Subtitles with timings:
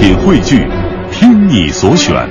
[0.00, 0.66] 品汇聚，
[1.12, 2.26] 听你所选，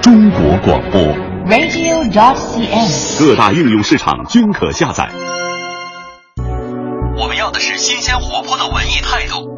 [0.00, 1.02] 中国广播。
[1.48, 3.18] radio.cn。
[3.18, 5.10] 各大应用市场均可下载。
[7.16, 9.57] 我们要的是新鲜活泼的文艺态度，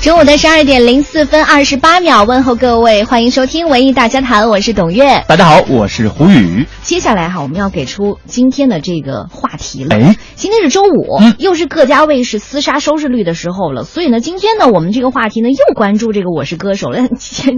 [0.00, 5.24] 中午的十二点零四分二十八秒，问候各位，欢迎收听文艺大家谈，我是董月。
[5.26, 6.66] 大家好，我是胡宇。
[6.82, 9.96] 接下来哈，我们要给出今天的这个话题了。
[9.96, 17.08] 哎，今天是周五，嗯又是各家卫视厮杀收视率的时候了，所以呢，今天呢，我们这个话题呢又关注这个《我是歌手》了。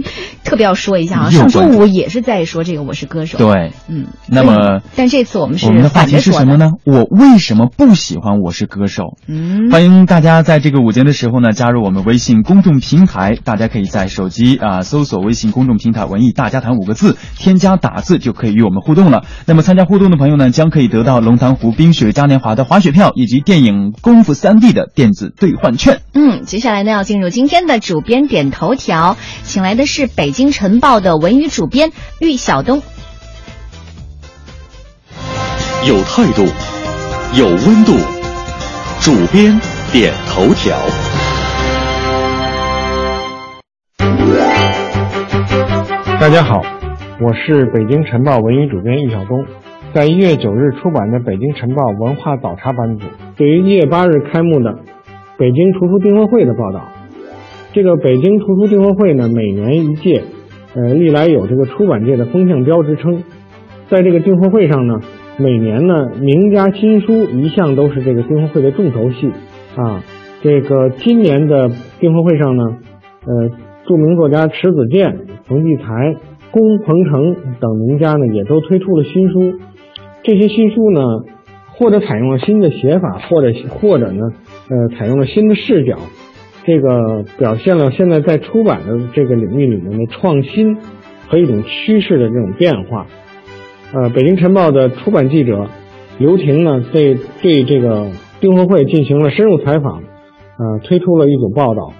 [0.43, 6.19] 特别要说一下啊，上周五也是在说这个《我是歌手》。，对，嗯，那么但这次我们是我们的话题？
[6.19, 6.71] 是什么呢？
[6.85, 9.03] 我为什么不喜欢《我是歌手》？
[9.27, 19.23] 嗯，欢迎大家在这个午间的时候呢，加入我们微信公众平台，大家可以在手机啊、搜索微信公众平台“文艺大家谈”五个字，添加打字就可以与我们互动了。
[19.45, 26.01] 那么参加互动的朋友呢，将可以得到龙潭湖冰雪嘉年华的滑雪票以及电影《功夫三 D》的电子兑换券。
[26.13, 32.81] 嗯，接下来呢要进入今天的主编点头条，请来的是北京晨报的文娱主编玉晓东。
[35.85, 36.45] 有态度，
[37.35, 37.97] 有温度。
[39.01, 39.59] 主编
[39.91, 40.77] 点头条。
[46.21, 46.61] 大家好，
[47.19, 49.43] 我是北京晨报文娱主编易晓东。
[49.91, 54.77] 在一月九日出版的《北京晨报文化早茶版组》对于一月八日开幕的
[55.39, 56.89] 北京图书订货会的报道，
[57.73, 60.21] 这个北京图书订货会呢，每年一届，
[60.75, 63.23] 呃，历来有这个出版界的风向标之称。
[63.89, 64.99] 在这个订货会上呢，
[65.39, 69.31] 每年呢，名家新书一向都是这个订货会的重头戏
[69.75, 70.03] 啊。
[70.43, 72.77] 这个今年的订货会上呢，
[73.25, 73.49] 呃，
[73.91, 76.15] 著名作家迟子建、冯骥才、
[76.49, 79.59] 龚鹏程等名家呢，也都推出了新书。
[80.23, 81.01] 这些新书呢，
[81.73, 84.21] 或者采用了新的写法，或者或者呢，
[84.69, 85.97] 呃，采用了新的视角，
[86.63, 90.77] 这个表现了现在在出版的这个领域里面的创新
[91.27, 93.07] 和一种趋势的这种变化。
[93.93, 95.67] 呃，北京晨报的出版记者
[96.17, 98.07] 刘婷呢，对对这个
[98.39, 101.91] 订货会进行了深入采访，呃，推出了一组报道。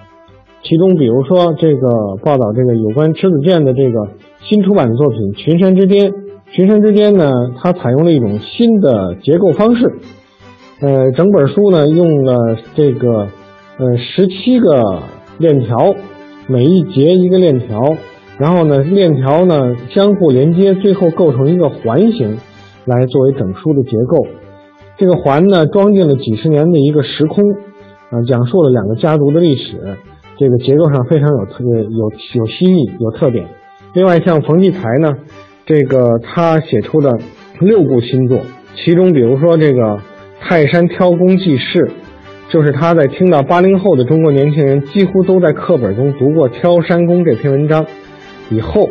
[0.62, 1.88] 其中，比如说这个
[2.22, 4.08] 报道这个有关迟子建的这个
[4.40, 6.12] 新出版的作品《群山之巅》。
[6.54, 9.90] 《群山之巅》呢，它采用了一种新的结构方式，
[10.80, 13.28] 呃，整本书呢用了这个
[13.78, 15.00] 呃十七个
[15.38, 15.94] 链条，
[16.46, 17.96] 每一节一个链条，
[18.38, 22.36] 然后呢链条呢相互连接，最后构成一个环形，
[22.84, 24.26] 来作为整书的结构。
[24.98, 27.50] 这个环呢装进了几十年的一个时空，
[28.10, 29.96] 啊、讲述了两个家族的历史，
[30.42, 33.46] 这个结构上非常有特有有新意有特点。
[33.94, 35.16] 另外，像冯骥才呢。
[35.64, 37.20] 这个他写出的
[37.60, 38.40] 六部新作，
[38.74, 39.80] 其中比如说这个
[40.40, 41.86] 《泰山挑工记事》，
[42.50, 47.86] 就是他在听到八零后的中国年轻人几乎都在课本中读过《挑山工》这篇文章
[48.50, 48.86] 以后，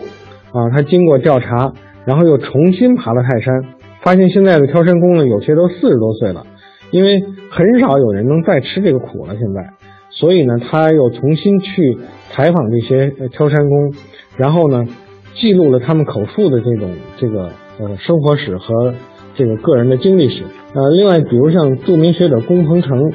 [0.53, 1.73] 啊，他经过调查，
[2.06, 3.66] 然后又重新爬了泰山，
[4.01, 6.47] 发现现在的挑山工呢，有些都四十多岁了，
[6.91, 9.69] 因为很少有人能再吃这个苦了，现在，
[10.11, 11.97] 所以呢，他又重新去
[12.31, 13.94] 采访这些挑山工，
[14.38, 14.85] 然后呢。
[15.33, 18.94] 记录了他们口述的这种这个呃生活史和
[19.33, 20.44] 这个个人的经历史。
[20.73, 23.13] 呃，另外，比如像著名学者龚鹏程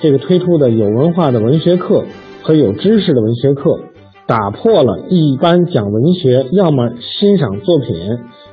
[0.00, 2.04] 这个推出的有文化的文学课
[2.42, 3.80] 和有知识的文学课，
[4.26, 7.94] 打破了一般讲文学要么欣赏作品，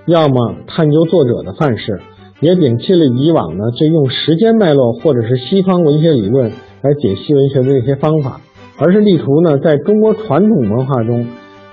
[0.06, 2.02] 要么探究作者的范式，
[2.42, 6.52] 也摒弃了以往呢这用时间脉络或者是西方文学理论
[6.86, 8.40] 来解析文学的这些方法，
[8.78, 11.26] 而是力图呢在中国传统文化中。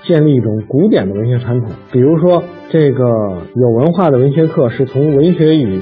[0.05, 3.05] 建立一种古典的文学传统，比如说这个
[3.55, 5.79] 有文化的文学课是从文学与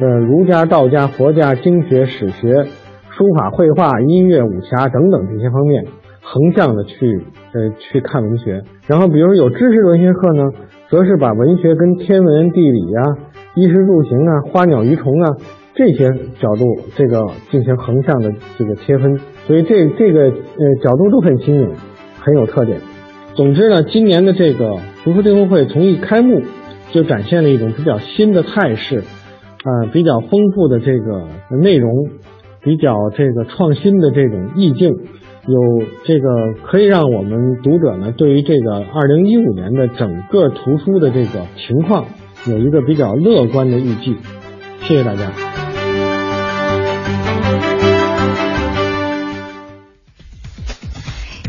[0.00, 2.64] 呃儒家、道家、佛家、经学、史学、
[3.10, 5.84] 书法、绘画、音乐、武侠等等这些方面
[6.22, 7.20] 横向的去
[7.52, 8.62] 呃去看文学。
[8.86, 10.44] 然后，比如有知识的文学课呢，
[10.88, 13.02] 则是把文学跟天文、地理啊、
[13.54, 15.36] 衣食住行啊、花鸟鱼虫啊
[15.78, 16.10] 这些
[16.40, 16.64] 角度
[16.96, 19.16] 这个进行横向的这个切分，
[19.46, 21.70] 所以这这个呃角度都很新颖，
[22.18, 22.80] 很有特点。
[23.36, 26.42] 总之呢，今年的这个读书订书会从一开幕
[26.90, 31.28] 就展现了一种比较新的态势，啊、比较丰富的这个
[31.62, 32.08] 内容，
[32.60, 42.06] 比较这个创新的这种意境，有这个可以让我们读者呢对于这个二零一五年的整个图书的这个情况
[42.48, 44.16] 有一个比较乐观的预计。
[44.80, 45.67] 谢谢大家。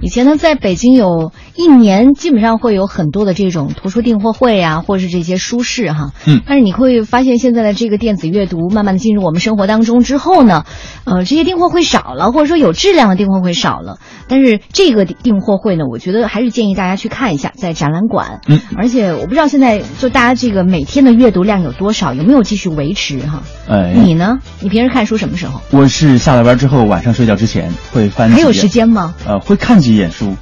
[0.01, 6.12] 以前呢，在北京有一年基本上会有很多的这种图书订货会啊，或者是这些书市哈。
[6.25, 10.63] 嗯但是你会发现，现在的这个电子阅读慢慢的进入我们生活当中之后呢，
[11.06, 14.00] 呃，这些订货会少了，或者说有质量的订货会少了。
[14.28, 18.42] 但是这个订货会呢，我觉得还是建议大家去看一下，在展览馆。
[18.48, 23.44] 嗯，而且我不知道现在就大家这个每天的阅读量有多少，有没有继续维持哈？
[23.68, 24.40] 哎，你呢？
[24.62, 25.62] 你平时看书什么时候？
[25.72, 29.13] 我是下了班之后，晚上睡觉之前会翻还有时间吗？
[29.28, 30.36] 呃，会看几眼书，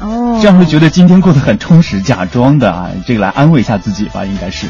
[0.00, 4.66] 哦，这样会觉得今天过得很充实，假装的啊，这个来安慰一下自己吧，应该是。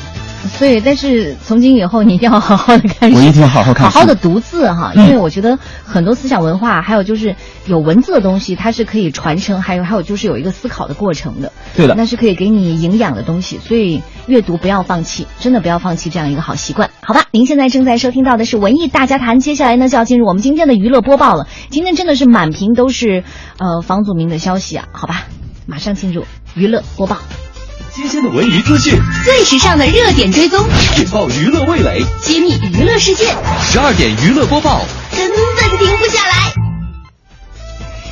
[0.49, 3.95] 所以，但是从今以后，你一定要好好的看书，我一定要好好看书。
[3.95, 5.05] 好好的读字哈，嗯。
[5.07, 7.35] 因为我觉得很多思想文化，还有就是
[7.67, 11.95] 有文字的东西，它是可以传承，还有还有就是有一个思考的过程的，对的。
[11.97, 17.25] 那是可以给你营养的东西，所以阅读不要放弃，真的不要放弃这样一个好习惯，好吧？
[17.31, 23.25] 您现在正在收听到的是文艺大家谈，接下来呢就要进入我们今天的娱乐播报了，今天真的是满屏都是
[23.59, 25.25] 呃房祖名的消息啊，好吧，
[25.67, 26.25] 马上进入
[26.55, 27.19] 娱乐播报，
[27.95, 28.93] 新鲜的文娱资讯，
[29.25, 30.59] 最时尚的热点追踪，
[30.99, 32.03] 引爆娱乐味蕾。
[32.21, 33.27] 揭秘娱乐世界，
[33.63, 34.85] 十二点娱乐播报，
[35.17, 36.53] 根本停不下来。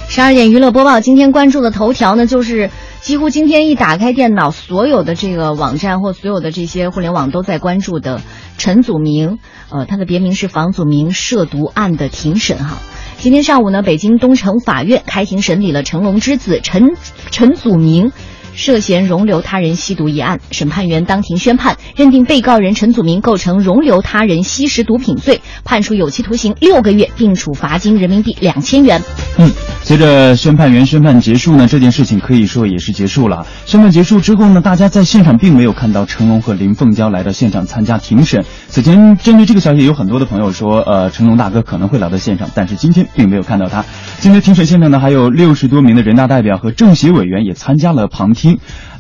[0.09, 2.71] 十二点娱乐播报，今天关注的头条呢，就是
[3.01, 8.23] 几乎今天一打开电脑，所有的这个网站或所有的这些互联网都在关注的
[8.59, 12.79] 陈祖明，呃，他的别名是房祖名涉毒案的庭审哈。
[13.19, 16.93] 今天上午呢，北京东城法院开庭审理了成龙之子陈
[17.33, 18.13] 陈祖明。
[18.55, 29.01] 涉嫌容留他人吸毒一案，审判员当庭宣判，认定被告人陈祖明构成容留他人吸食毒品罪，判处有期徒刑六个月，并处罚金人民币两千元。
[29.39, 29.51] 嗯，
[29.83, 33.47] 随着宣判员宣判结束呢，这件事情可以说也是结束了。
[33.65, 38.45] 宣判结束之后呢，大家在现场并没有看到成龙和林凤娇来到现场参加庭审。
[38.69, 43.85] 此前针对这个消息，有很多的朋友说，呃，成龙大哥可能会来到现场，但是今天并没有看到他。
[44.19, 48.42] 今天庭审现场呢，还有六十多名的人大代表和政协委员也参加了旁听。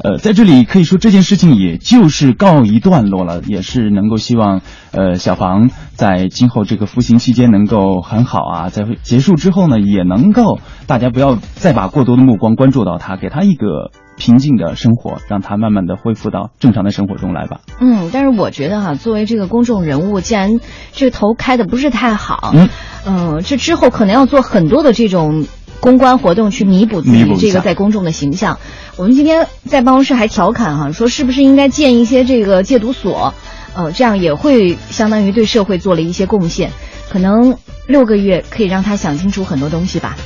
[0.03, 4.61] 呃，在这里可以说这件事情也就是告一段落了，也是能够希望
[4.93, 17.61] 呃小房在今后这个服刑期间能够很好啊，在结束之后呢，也能够大家不要再把过多的目光关注到他，给他一个平静的生活，让他慢慢的恢复到正常的生活中来吧。
[17.81, 20.61] 嗯，但是我觉得哈、作为这个公众人物，既然
[20.93, 22.69] 这个头开的不是太好，嗯，
[23.05, 25.47] 呃，这之后可能要做很多的这种
[25.83, 28.61] 公关活动去弥补自己这个在公众的形象。
[28.97, 33.35] 我们今天在办公室还调侃哈、说是不是应该建一些这个戒毒所，
[33.75, 36.71] 呃，这样也会相当于对社会做了一些贡献。
[37.11, 37.59] 可能
[37.89, 40.17] 六个月可以让他想清楚很多东西吧。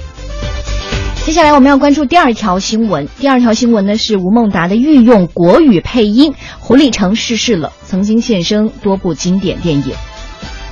[1.25, 3.09] 接下来我们要关注第二条新闻。
[3.19, 9.95] 第二条新闻呢是吴孟达的御用国语配音，胡立成逝世了，曾经现身多部经典电影。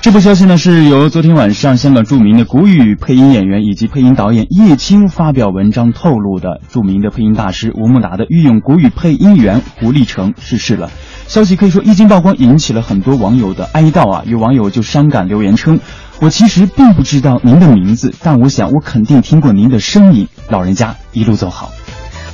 [0.05, 6.61] 这部消息呢是由昨天晚上香港著名的国语配音演员以及配音导演叶青发表文章透露的。
[6.69, 10.91] 著名的配音大师吴孟达的御用国语配音员胡立成逝世了。
[11.27, 14.25] 消息可以说一经曝光，引起了很多网友的哀悼啊！
[14.27, 15.81] 有网友就伤感留言称
[16.21, 20.29] ：“我其实并不知道您的名字，但我想我肯定听过您的声音。
[20.51, 21.71] 老人家一路走好。”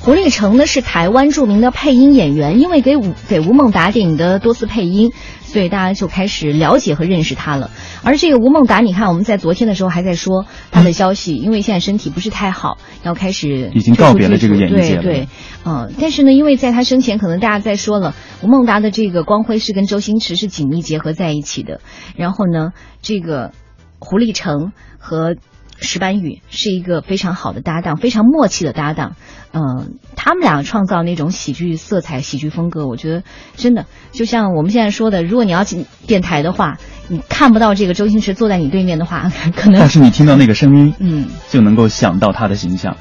[0.02, 5.12] 胡立成呢是台湾著名的配音演员，因为给吴给吴孟达电影的多次配音，
[5.42, 7.70] 所以大家就开始了解和认识他了。
[8.02, 15.28] 而这个吴孟达，你看我们在昨天的时候还在说他的消息，因为现在身体不是太好，要开始已经告别了这个演艺界了对对，
[15.66, 21.82] 嗯、但是呢，因为在他生前，可能大家在说了，吴孟达的这个光辉是跟周星驰是紧密结合在一起的。
[22.16, 22.70] 然后呢，
[23.02, 23.52] 这个
[23.98, 25.36] 胡立成和
[25.82, 29.16] 石斑宇是一个非常好的搭档，非常默契的搭档。
[29.52, 33.22] 嗯、他们俩创造那种喜剧色彩、喜剧风格，我觉得
[33.56, 36.78] 真的就像我们现在说的，如果你要进电台的话，
[37.08, 41.28] 你看不到这个周星驰坐在你对面的话， 可能但是你听到那个声音，嗯。
[41.50, 42.96] 就能够想到他的形象。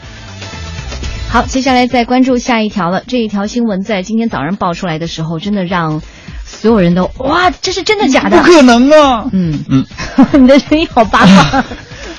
[1.30, 3.04] 好，接下来再关注下一条了。
[3.06, 6.02] 这一条新闻在今天早上爆出来的时候，真的让
[6.44, 8.38] 所有人都哇，这是真的假的？
[8.38, 9.30] 不可能啊！
[9.32, 9.86] 嗯嗯，
[10.42, 11.64] 你的声音好八卦，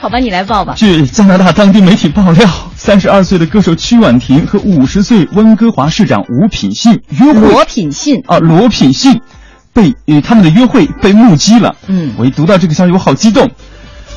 [0.01, 0.73] 好吧，你来报吧。
[0.79, 9.21] 据加拿大当地媒体爆料，三十二岁的歌手曲婉婷和五十岁温哥华市长吴品信约会罗品信，啊，罗品信
[9.75, 11.77] 被呃他们的约会被目击了。
[11.87, 13.51] 嗯我一读到这个消息，我好激动。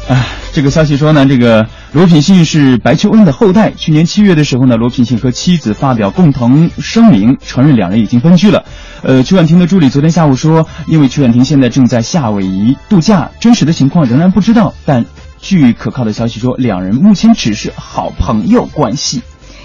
[0.08, 3.72] 哎，这个消息说呢，这个罗品信是白求恩的后代。
[3.76, 8.64] 去年七月的时候呢，罗品信和妻子发表共同声明，承认两人已经分居了。
[9.02, 14.74] 呃，曲婉婷的助理昨天下午说，因为曲婉婷现在正在夏威夷度假，真实的情况仍然不知道。
[14.86, 15.06] 但
[15.44, 19.22] 据可靠的消息说，两人目前只是好朋友关系。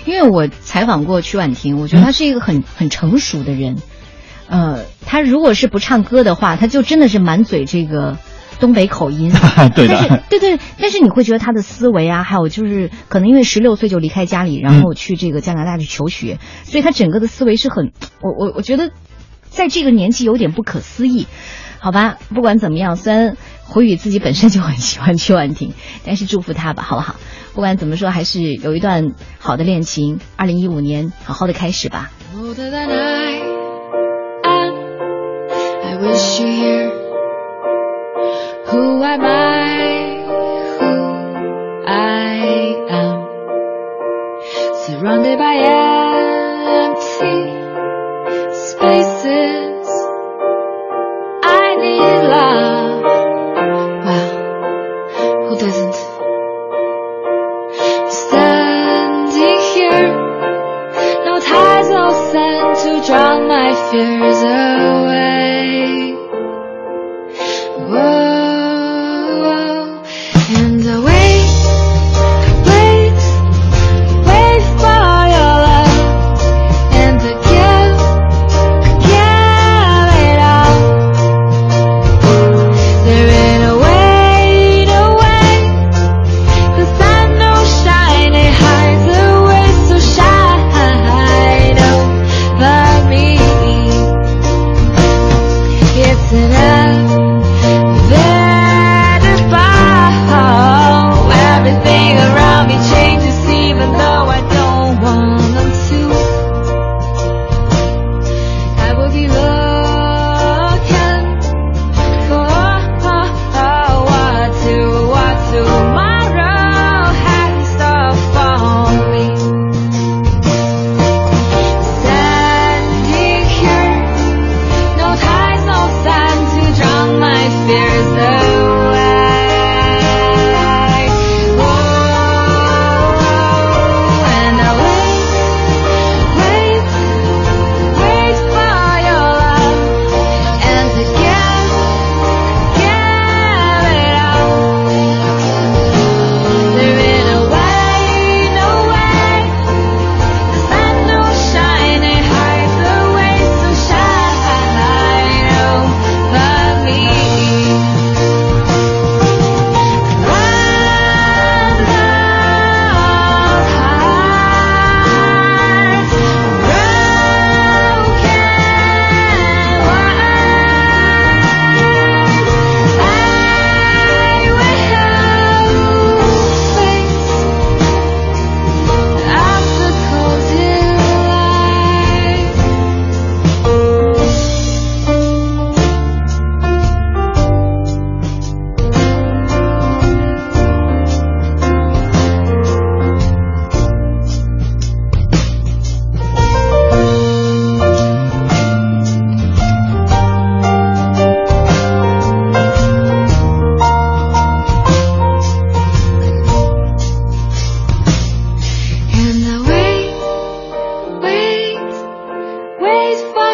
[0.07, 3.77] 因为我采访过曲婉婷，我觉得她是一个很很成熟的人。
[4.49, 8.19] 呃，她如果是不唱歌的话，她就真的是满嘴这个
[8.59, 9.31] 东北口音，
[9.77, 18.91] 对的但是对对，但是你会觉得她的思维啊，还有就是可能因为十六岁就离开家里，然后去这个加拿大去求学，所以她整个的思维是很，我我我觉得
[19.49, 21.29] 在这个年纪有点不可思议。
[21.81, 25.73] 好吧，不管怎么样，虽然胡宇自己本身就很喜欢曲婉婷，
[26.05, 27.15] 但是祝福他吧，好不好？
[27.55, 30.21] 不管怎么说，还是有一段好的恋情。
[30.37, 32.11] 二零一五年，好好的开始吧。
[32.37, 32.89] older than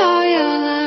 [0.04, 0.83] all your.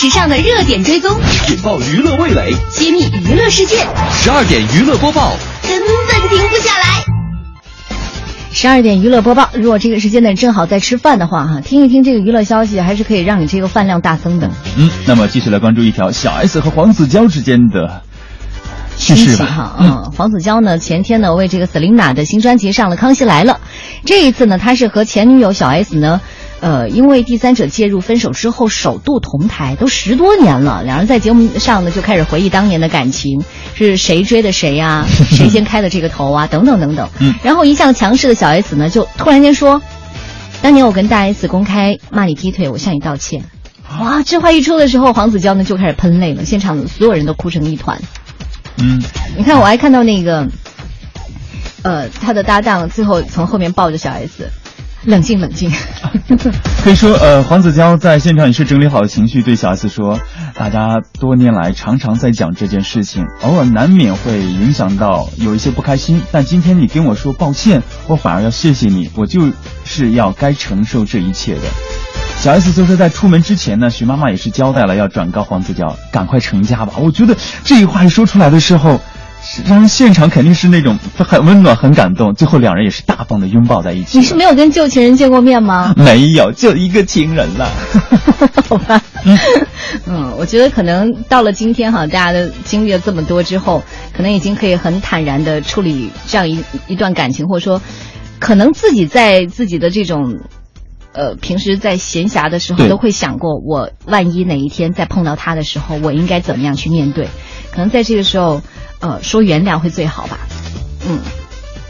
[0.00, 1.14] 时尚的热点追踪，
[1.50, 2.54] 引爆娱乐味蕾。
[2.70, 3.76] 揭秘娱乐世界，
[4.14, 7.04] 十二点娱乐播报，根本停不下来。
[8.50, 14.50] 十二点娱乐播报，如果这个时间呢正好在吃饭的话哈，听一听这个娱乐消息，还是可以让你这个饭量大增的。
[14.78, 18.00] 嗯，那么继续来关注一条小 S 和黄子佼之间的
[18.96, 19.44] 趣事吧。
[19.44, 23.60] 哈，嗯，黄子佼呢前天呢为这个 Selina 的新专辑上了《康熙来了》，
[24.06, 26.22] 这一次呢他是和前女友小 S 呢。
[26.60, 33.42] 呃，因为第三者介入分手之后首度同台，都十多年了，两人在节目上呢就开始回忆当年的感情，
[33.74, 37.08] 是谁追的谁呀、 谁先开的这个头啊，等等等等。
[37.18, 39.80] 嗯，然后一向强势的小 S 呢，就突然间说，
[40.60, 43.42] 当年我跟大 S 公开骂你劈腿，我向你道歉。
[43.98, 47.98] 哇，这话一出的时候，黄子佼呢就开始喷泪了，现场所有人都哭成一团。
[48.76, 49.02] 嗯，
[49.36, 50.46] 你看，我还看到那个
[51.82, 54.50] 呃，他的搭档最后从后面抱着小 S，
[55.04, 55.70] 冷静冷静。
[56.84, 60.20] 可以说，呃，黄子佼在现场也是整理好了情绪，对小 S 说
[60.54, 69.50] ：“大家多年来常常在讲这件事情，偶尔难免会影响到有一些不开心，但今天你跟我说抱歉，我反而要谢谢你，我就
[69.84, 71.60] 是要该承受这一切的。”
[72.40, 76.94] 小 S 就说，在出门之前呢，徐妈妈也是交代了要转告黄子佼赶快成家吧。
[76.98, 78.98] 我觉得这一话一说出来的时候，
[79.42, 82.34] 是让人现场肯定是那种很温暖、很感动。
[82.34, 84.18] 最后两人也是大方的拥抱在一起。
[84.18, 85.94] 你是没有跟旧情人见过面吗？
[85.98, 87.70] 没有，就一个情人了。
[88.68, 89.02] 好吧，
[90.06, 93.82] 嗯，我觉得可能到了今天哈，大家的经历了这么多之后，
[94.14, 97.80] 可能已经可以很坦然的处理这样一一段感情，或者说，
[98.38, 100.38] 可能自己在自己的这种。
[101.12, 107.26] 呃，平时在闲暇的时候都会想过，我万一哪一天再碰到他的时候，我应该怎么样去面对？
[107.72, 108.62] 可能在这个时候，
[109.00, 110.38] 呃，说原谅会最好吧。
[111.08, 111.18] 嗯，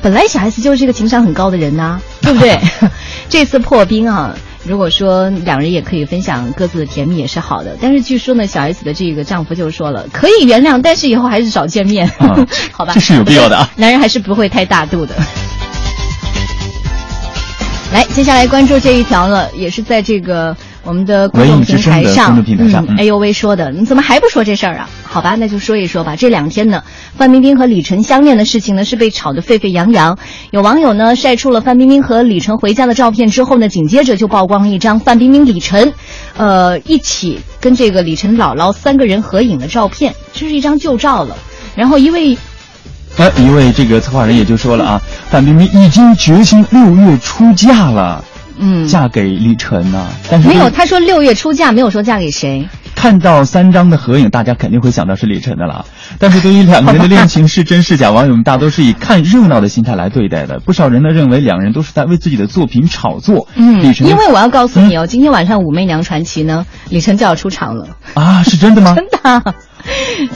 [0.03, 2.59] 本来小 S 就是一个情商很高的人呐、 对不对？
[3.29, 7.77] 这次破冰啊，如果说两人也可以分享各自的甜蜜也是好的。
[7.81, 12.93] 但是据说呢，小 S 的这个丈夫就说了，可以原谅，但是以后还是少见面，啊 好吧？
[12.95, 13.69] 这是有必要的啊。
[13.77, 15.15] 男人还是不会太大度的。
[17.93, 24.89] 来，接下来关注这一条了，也是在这个我们的公众平台上，公众平台上嗯嗯哎呦喂说的，你怎么还不说这事儿啊？
[25.13, 26.15] 好吧，那就说一说吧。
[26.15, 26.85] 这两天呢，
[27.17, 30.17] 范冰冰和李晨相恋的事情呢是被炒得沸沸扬扬。
[30.53, 35.93] 有网友呢晒出了范冰冰和李晨回家的照片之后呢，紧接着就曝光了一张范冰冰、李晨，
[36.37, 41.37] 呃，一起跟这个李晨姥姥三个人合影的照片，这是一张旧照了。
[41.75, 42.39] 然后一位
[43.17, 48.25] 呃，一位这个策划人也就说了啊，范冰冰已经决心六月出嫁了，
[48.61, 52.69] 嗯，嫁给李晨呐、但是没有，对他说六月出嫁，没有说嫁给谁。
[52.95, 55.87] 看到三张的合影，大家肯定会想到是李晨的了。
[56.19, 60.61] 但是对于两个人的恋情是真是假，网友们大多是以看热闹的心态来对待的。
[60.61, 63.49] 不少人呢认为两人都是在为自己的作品炒作。
[63.55, 68.95] 嗯李，晨因为我要告诉你哦，今天晚上《武媚娘传奇》呢，李晨就要出场了，啊，是真的吗？
[68.99, 69.43] 真的啊。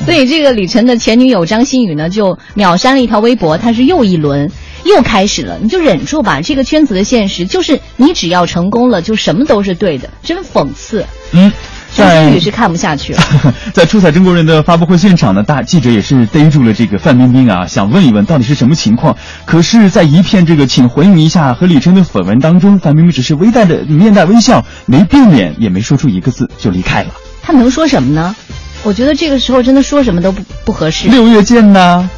[0.06, 4.50] 所以这个李晨的前女友张馨予呢，就秒删了一条微博，她是又一轮。
[4.84, 6.42] 又开始了，你就忍住吧。
[6.42, 11.06] 这个圈子的现实就是，你只要成功了，就什么都是对的，真讽刺。
[11.32, 11.50] 嗯，
[11.94, 13.22] 在予是看不下去了。
[13.72, 19.16] 在出彩中国人的发布会现场呢，大记者也是逮住了这个范冰冰啊，想问一问到底是什么情况。
[19.44, 27.10] 可是，在一片这个请回应一下和李晨的绯闻当中，范冰冰只是微带着面带微笑，没变脸，也没说出一个字就离开了。
[27.42, 28.34] 她能说什么呢？
[28.82, 31.08] 我觉得这个时候真的说什么都不不合适。
[31.08, 32.08] 六月见呐，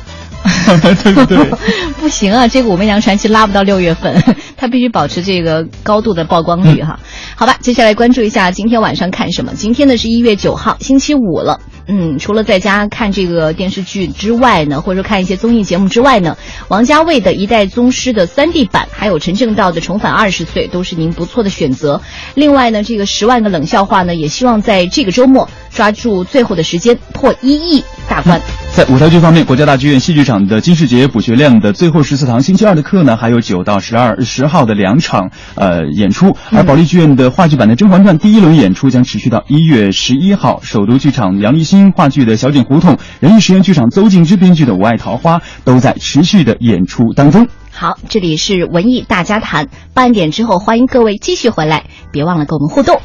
[1.02, 1.38] 对 不对？
[2.00, 4.22] 不行啊，这个《武媚娘传奇》拉不到六月份，
[4.56, 6.98] 它必须保持这个高度的曝光率哈。
[7.34, 9.52] 好吧，接下来关注一下今天晚上看什么。
[9.54, 11.60] 今天呢是一月九号，星期五了。
[11.88, 16.36] 嗯，除了在家看这个电视剧之外呢，或者说看一些综艺节目之外呢，
[16.68, 22.00] 王家卫的《一代宗师》的三 D 版，还有陈正道的《重返二十岁》，都是您不错的选择。
[22.34, 28.40] 另外呢，这个十万个冷笑话呢，也希望在这个周末抓住最后的时间破一亿大关。
[28.74, 40.60] 在舞台剧方面，国家大剧院戏剧场的金世杰、卜学亮的最后十四堂星期二的课呢，还有九到十二十号的两场呃演出，而保利剧院的话剧版的《甄嬛传》第一轮演出将持续到一月十一号。
[40.62, 47.46] 首都剧场杨立新话剧的《小井胡同》，人艺实验剧场邹静之编剧的《我爱桃花》都在持续的演出当中。
[47.70, 53.00] 好，这里是文艺大家谈，半点之后欢迎各位继续回来，别忘了跟我们互动。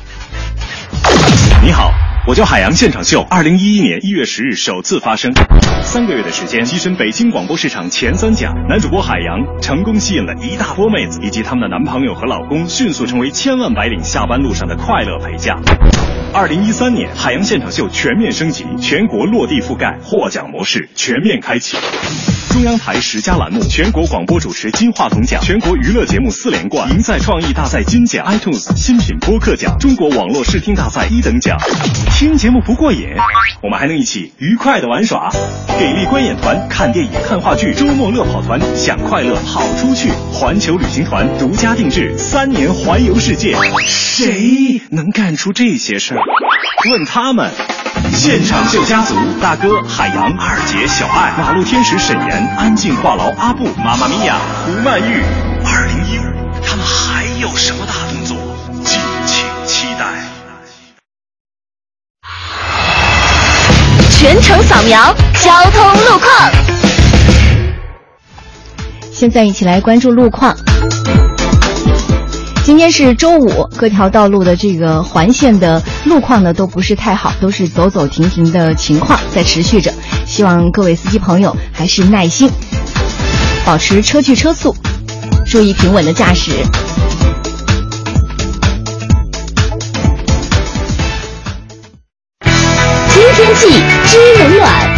[1.64, 1.92] 你好，
[2.28, 5.34] 我叫海洋现场秀，二零一一年一月十日首次发生，
[5.82, 8.54] 三个月的时间跻身北京广播市场前三甲。
[8.70, 15.60] 男主播海洋成功吸引了一大波妹子以及他们的男朋友和老公，迅速成为千万白领下班路上的快乐陪嫁。
[16.32, 21.76] 二零一三年，海洋现场秀全面升级，全国落地覆盖，获奖模式全面开启。
[22.52, 31.58] 中央台十佳栏目，全国广播主持金话筒奖，全国娱乐节目四连冠，赢在创意大赛金奖，iTunes 新品播客奖，中国网络视听大赛一等奖。
[32.12, 33.08] 听节目不过瘾，
[33.64, 35.32] 我们还能一起愉快的玩耍。
[35.80, 40.10] 给力观演团看电影、看话剧，周末乐跑团享快乐跑出去。
[40.34, 43.56] 环球旅行团独家定制三年环游世界，
[43.88, 46.22] 谁能干出这些事儿？
[46.92, 47.50] 问他们。
[48.24, 55.24] 现场秀家族，大哥海洋、二姐小爱、马路天使沈岩、安静话痨阿布、妈妈咪呀胡曼玉。
[55.66, 58.38] 二零一五，他们还有什么大动作？
[58.84, 60.06] 敬请期待。
[64.12, 66.52] 全程扫描交通路况。
[69.12, 70.56] 现在一起来关注路况。
[72.64, 79.92] 今天是周五，各条道路的这个环线的路况呢都不是太好，都是走走停停的情况在持续着，
[80.26, 82.50] 希望各位司机朋友还是耐心。
[83.66, 84.76] 保持车距车速，
[85.46, 86.52] 注意平稳的驾驶。
[93.10, 93.68] 听天气
[94.08, 94.91] 知冷暖。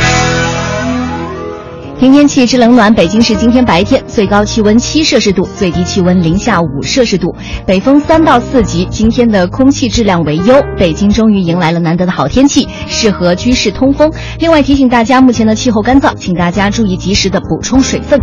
[2.04, 7.34] 听天气之冷暖，北京市今天白天最高气温七摄氏度，最低气温零下五摄氏度，
[7.66, 8.86] 北风三到四级。
[8.92, 14.12] 今天的空气质量为优，北京终于迎来了难得的好天气，适合居室通风。
[14.40, 18.20] 另外提醒大家，目前的气候干燥，请大家注意及时的补充水分。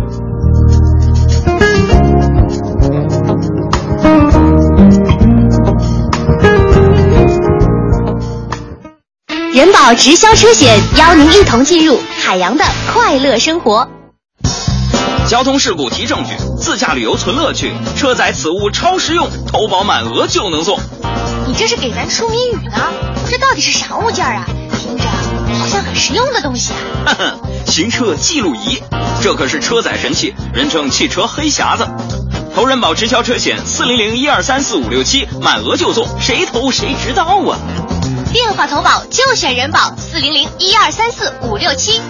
[9.53, 13.89] 人保直销车险邀您一同进入海洋的快乐生活。
[15.27, 20.79] 交通事故提证据，自驾旅游存乐趣，车载此物超实用，投保满额就能送。
[21.47, 22.77] 你这是给咱出谜语呢？
[23.27, 24.45] 这到底是啥物件啊？
[24.77, 25.03] 听着
[25.57, 26.73] 好像很实用的东西
[27.05, 27.17] 啊。
[27.65, 28.81] 行车记录仪，
[29.21, 31.87] 这可是车载神器，人称汽车黑匣子。
[32.53, 37.57] 投人保直销车险四零零一二三四五六七，满额就送，谁投谁知道啊！
[38.33, 42.01] 电话投保就选人保四零零一二三四五六七。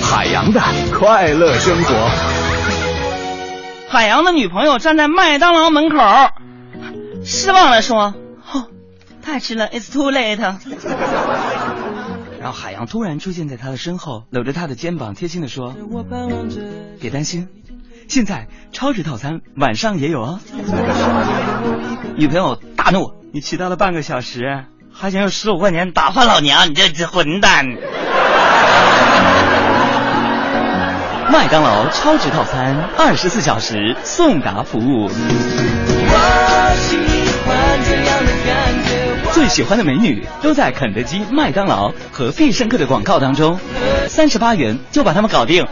[0.00, 0.62] 海洋的
[0.96, 1.94] 快乐生活。
[3.88, 5.96] 海洋的女朋友站在麦当劳门口，
[7.24, 8.14] 失望的说
[8.52, 8.68] ：“哦，
[9.20, 10.38] 太迟了，It's too late。”
[12.40, 15.74] 然后海洋突然出现在他的身后，搂着他的肩膀，贴心的说
[17.00, 17.48] ：“别担心，
[18.08, 20.40] 现在超值套餐晚上也有哦。”
[22.16, 26.68] 女朋友大怒：“你迟到了半个小时，还想用十五块钱打发老娘？
[26.68, 27.66] 你这这混蛋！”
[31.32, 35.08] 麦当劳超值套餐，二十四小时送达服务。
[39.32, 43.58] 最喜欢的美女都在肯德基、麦当劳和必胜客的广告当中，
[44.08, 45.66] 三十八元就把他们搞定。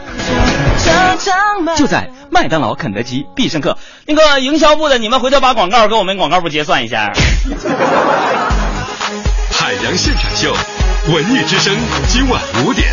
[1.75, 3.77] 就在麦当劳、肯德基、必胜客。
[4.05, 7.11] 那个营销部的，你们回头把广告给我们广告部结算一下。
[9.51, 10.53] 海洋现场秀，
[11.13, 11.75] 文艺之声，
[12.07, 12.87] 今晚五点。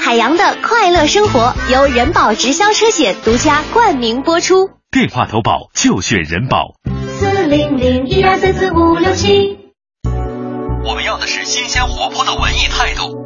[0.00, 4.70] 海洋的快乐生活由人保直销车险独家冠名播出。
[4.90, 6.74] 电话投保就选人保。
[7.18, 9.58] 四零零一二三四五六七。
[10.84, 13.25] 我们要的是新鲜活泼的文艺态度。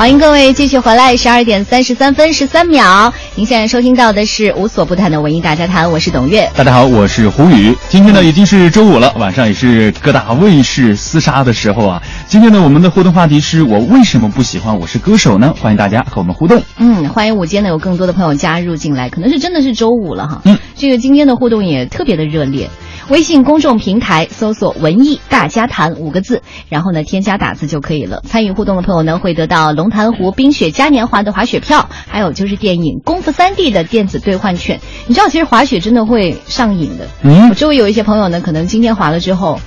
[0.00, 3.12] 欢迎各位继续回来，十二点三十三分十三秒。
[3.34, 6.50] 您现在收听到的是无所不谈的文艺大家谈，我是董月。
[6.56, 7.76] 大家好，我是胡宇。
[7.90, 12.02] 今天呢已经是周五了，晚上也是各大卫视厮杀的时候啊。
[12.26, 15.52] 今天呢我们的互动话题是我为什么不喜欢《我是歌手》呢？
[15.60, 16.62] 欢迎大家和我们互动。
[16.78, 20.40] 嗯，欢迎午间呢有更多的朋友加入进来，可能是真的是周五了哈。
[20.46, 22.70] 嗯，这个今天的互动也特别的热烈。
[23.10, 28.22] 微信公众平台搜索“文艺大家谈”五个字，然后呢添加打字就可以了。
[28.24, 34.78] 参与互动的朋友呢会得到龙潭湖冰雪嘉年华的滑雪票，还有就是电影《功夫三 D》的电子兑换券。
[35.08, 37.08] 你知道，其实滑雪真的会上瘾的。
[37.22, 39.60] 嗯我周围有一些朋友呢，可能今天滑了之后，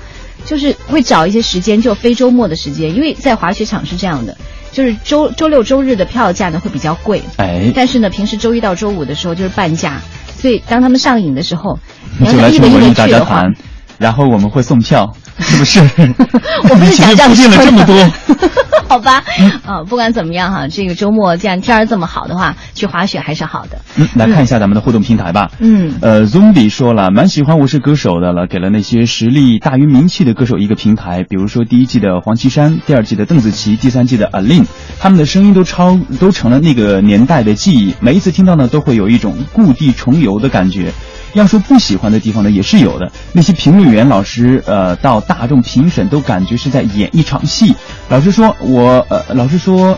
[0.45, 4.37] 就是会找一些时间，就非周末的时间，因为在滑雪场是这样的，
[4.71, 10.01] 就是周周六周日的票价呢会比较贵，哎，但是呢平时周一到周五的时候就是半价，
[10.43, 11.79] 所以当他们上瘾的时候，
[12.19, 13.53] 你就要是一本一来听文艺本去的话大家谈。，
[13.97, 15.79] 然后我们会送票，是不是？
[16.69, 18.11] 我不是想前面铺垫了这么多。
[18.87, 19.23] 好吧，
[19.65, 23.79] 啊，不管怎么样哈，这个周末既然天儿这么好的话，去滑雪还是好的。
[23.95, 25.49] 嗯，来看一下咱们的互动平台吧。
[25.57, 31.23] 嗯呃，Zombie 说了，蛮喜欢《我是歌手》的了，给了那些实力大于名气的歌手一个平台。
[31.27, 34.65] 比如说第一季的黄绮珊，第二季的邓紫棋，第三季的 Aline，
[34.99, 37.95] 他们的声音都超都成了那个年代的记忆。
[37.99, 40.93] 每一次听到呢，都会有一种故地重游的感觉。
[41.33, 43.11] 要说不喜欢的地方呢，也是有的。
[43.31, 47.75] 那些评论员、老师，呃，到大众评审都感觉是在演一场戏。
[48.09, 49.97] 老师说我，呃，老师说，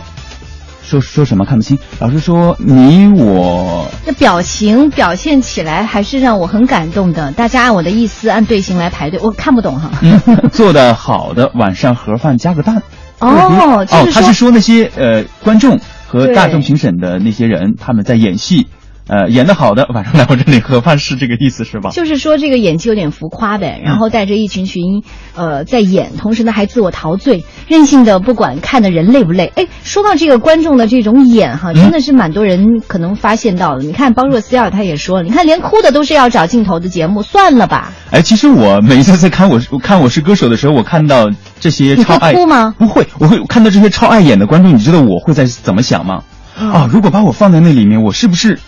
[0.82, 1.78] 说说什么看不清？
[1.98, 7.32] 老师说你我这表情表现起来还是让我很感动的。
[7.32, 9.90] 大家按我的意思按队形来排队，我看不懂哈。
[10.00, 10.20] 嗯，
[10.52, 12.82] 做的好的，晚上盒饭加个蛋。
[13.18, 18.66] 哦，就哦，他是说那些呃观众和大众评审的那些人，他们在演戏，
[19.08, 21.90] 呃，演得好的晚上来我这里喝饭是这个意思是吧？
[21.90, 25.04] 就是说这个演技有点浮夸呗，然后带着一群群
[25.36, 29.52] 呃在演，同时呢还自我陶醉，任性的不管看的人累不累。
[29.54, 33.84] 哎，说到这个观众的这种演哈，真的是蛮多人可能发现到的。
[33.84, 37.92] 你看包若斯尔他也说了，你看连哭的都是要找镜头的节目，算了吧。
[38.10, 42.74] 哎，其实我每一次在看我是看我是歌手的时候，我看到这些超爱会哭吗？
[42.76, 46.24] 不会，我会看到这些超爱演的观众，你知道我会在怎么想吗？
[46.58, 48.58] 嗯啊，如果把我放在那里面，我是不是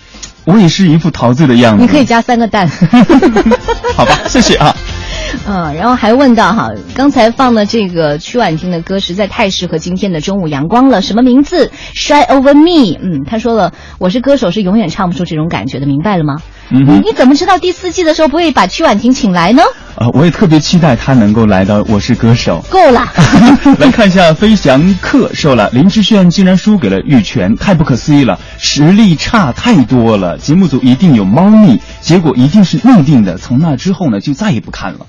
[0.48, 1.82] 我也是一副陶醉的样子？
[1.82, 2.66] 你可以加三个蛋。
[3.94, 4.74] 好吧，谢谢啊。
[5.46, 11.02] 嗯，然后还问到哈，刚才放的这个曲婉婷的歌实在太适合今天的中午阳光了。
[11.02, 12.98] 什么名字？Shine over me。
[12.98, 16.36] 嗯，他说了，我是歌手是永远唱不出这种感觉的，明白了吗？
[16.70, 19.62] 嗯你怎么知道第四季的时候不会把曲婉婷请来呢？
[19.98, 22.64] 啊，我也特别期待他能够来到《我是歌手》。
[22.70, 23.04] 够了。
[23.80, 30.38] 来看一下飞翔客说了，林志炫竟然输给了玉泉，太不可思议了，实力差太多了。
[30.38, 33.36] 节目组一定有猫腻，结果一定是内定的。
[33.38, 35.00] 从那之后呢，就再也不看了。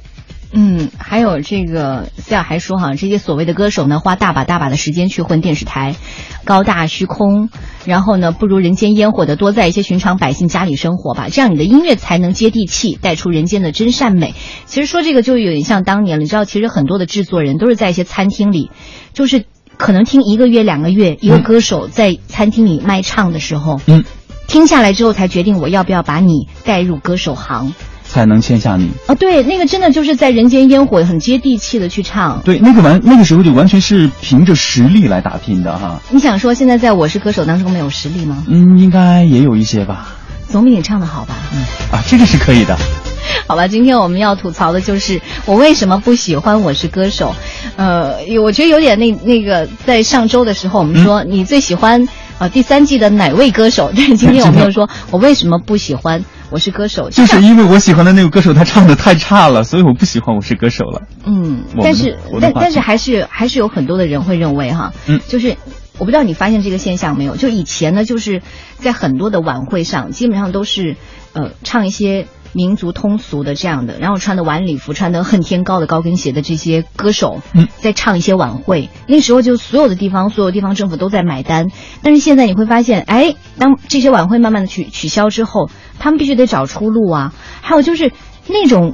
[0.52, 5.96] 嗯，还有这个思雅还说哈，这些所谓的歌手呢，花大把大把的时间去混电视台，
[6.44, 7.50] 高大虚空，
[7.86, 14.34] 然后呢，不如人间烟火的多在一些寻常百姓家里生活吧，这样你的音乐才能接地气，带出人间的真善美。
[14.66, 18.72] 其实说这个就有点像当年了，你知道，其实很多的制作人都是在一些餐厅里，
[19.14, 19.46] 就是
[19.78, 24.04] 可能听一个月两个月，一个歌手在餐厅里卖唱的时候，嗯，
[24.48, 27.76] 听下来之后才决定我要不要把你带入歌手行。
[28.10, 28.90] 才能签下你。
[29.08, 32.42] 啊，对，那个真的就是在人间烟火，很接地气的去唱。
[32.44, 36.02] 对，那个完那个时候就完全是凭着实力来打拼的哈。
[36.10, 38.44] 你想说现在在我是歌手当中没有实力吗？
[38.48, 40.16] 嗯，应该也有一些吧。
[40.48, 41.36] 总比你唱的好吧？
[41.54, 42.76] 嗯，啊，这个是可以的。
[43.46, 47.34] 好吧，今天我们要吐槽的就是我为什么不喜欢《我是歌手》。
[47.76, 52.08] 呃，我觉得有点那那个，在上周的时候我们说、你最喜欢
[52.40, 56.20] 呃第三季的哪位歌手，但是今天我们又说 我为什么不喜欢
[56.52, 61.04] 《我是歌手》，就是因为我喜欢的那个歌手他唱的太差了，所以我不喜欢我是歌手了。
[61.26, 65.58] 嗯但是但但是还是还是有很多的人会认为哈，嗯就是
[66.00, 67.36] 我不知道你发现这个现象没有？
[67.36, 68.42] 就以前呢，就是
[68.78, 70.96] 在很多的晚会上，基本上都是
[71.34, 78.90] 呃唱一些民族通俗的这样的，然后穿的晚礼服、穿的恨天高的高跟鞋的这些歌手，嗯，在唱一些晚会。
[79.08, 81.68] 那时候就所有的地方、所有地方政府都在买单，
[82.02, 87.34] 但是现在你会发现，哎，当这些晚会慢慢的取取消之后，他们必须得找出路啊。
[87.62, 88.12] 还有就是
[88.48, 88.94] 那种。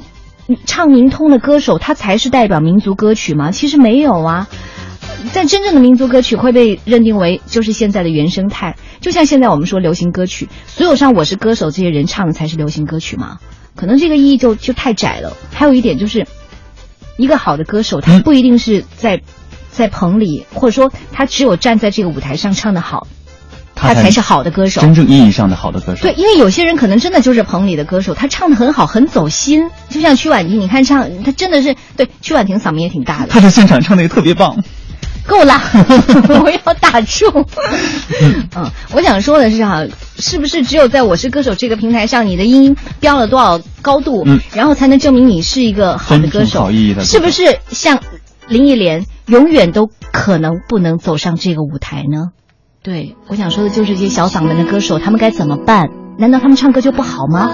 [0.64, 3.50] 唱民通的歌手，他才是代表民族歌曲吗？
[3.50, 4.46] 其实没有啊。
[5.34, 13.38] 但真正的民族歌曲会被认定为就是现在的原生态，就像现在我们说流行歌曲，所有上《我是歌手》这些人唱的才是流行歌曲吗？
[13.74, 15.36] 可能这个意义就就太窄了。
[15.52, 16.26] 还有一点就是，
[17.18, 19.20] 一个好的歌手，他不一定是在
[19.70, 23.06] 在棚里，或者说他只有站在这个舞台上唱的好，
[23.74, 24.80] 他才是好的歌手。
[24.80, 26.02] 真正意义上的好的歌手。
[26.02, 29.68] 对，因为有些人可能真的就是棚里的歌手，他唱的很好，很走心。
[29.90, 33.28] 就像曲婉婷，你看唱，他真的是对曲婉婷嗓门也挺大的。
[33.28, 34.62] 他在现场唱的也特别棒。
[35.26, 35.54] 够了，
[36.44, 37.26] 我要打住。
[38.56, 39.84] 嗯，我想说的是哈、
[40.18, 46.60] 是不是只有在我是歌手这个平台上，你的音标了多少高度，嗯然后才能证明你是一个好的歌手？
[46.60, 48.00] 好意义的是不是像
[48.48, 52.28] 林忆莲，永远都可能不能走上这个舞台呢？
[52.82, 55.88] 对，我想说的就是这些小嗓门的歌手，他们该怎么办？
[56.18, 57.50] 难道他们唱歌就不好吗？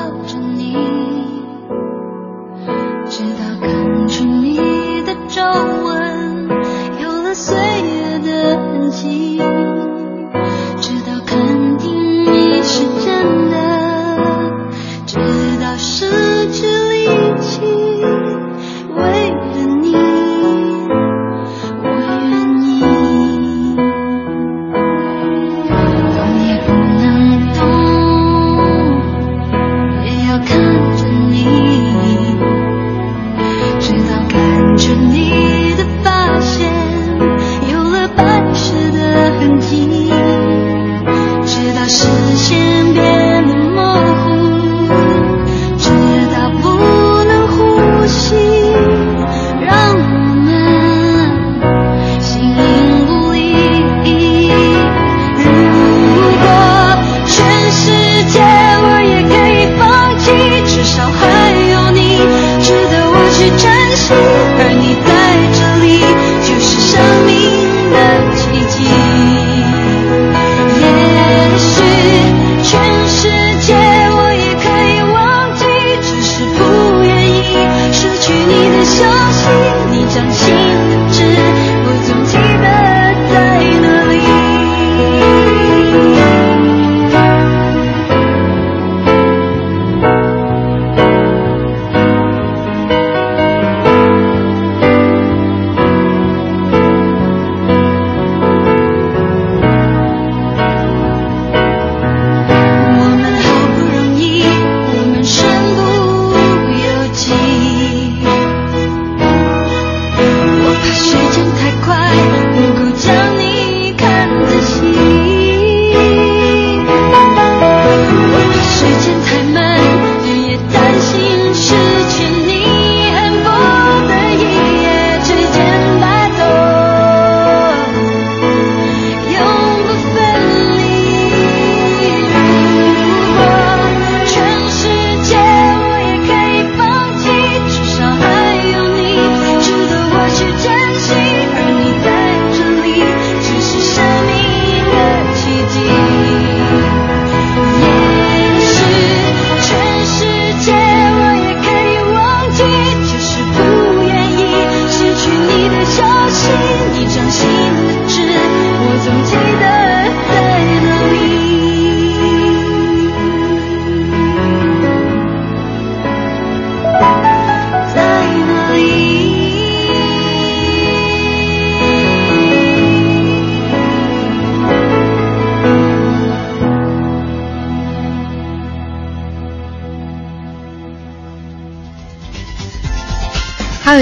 [3.09, 6.02] 直到看出你的皱纹
[7.35, 8.02] 有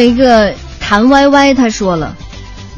[0.01, 2.17] 有一个谭歪歪，他说了，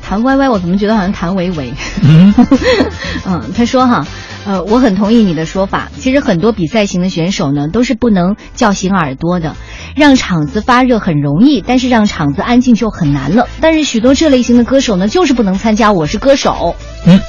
[0.03, 1.73] 谭歪歪，我怎么觉得好像谭维维？
[2.03, 2.35] 嗯，
[3.25, 4.05] 嗯，他说哈，
[4.45, 5.89] 呃，我很同意你的说法。
[5.97, 9.55] 其实很多比赛型的选手呢，都是不能叫醒耳朵的，
[9.95, 13.47] 让场子发热很容易，但是让场子安静就很难了。
[13.61, 16.75] 但是许多这类型的歌手呢，就是不能参加《我是歌手》。
[17.07, 17.21] 嗯，